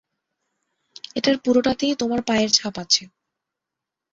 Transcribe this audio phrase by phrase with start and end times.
[1.15, 3.03] এটার পুরোটাতেই তোমার পায়ের ছাপ আছে।